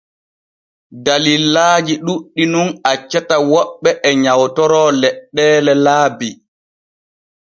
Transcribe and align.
Dallillaaji 1.05 1.93
ɗuuɗɗi 2.05 2.43
nun 2.51 2.69
accata 2.91 3.35
woɓɓe 3.51 3.89
e 4.07 4.09
nyawtoro 4.23 4.81
leɗɗeele 5.01 5.73
laabi. 5.85 6.27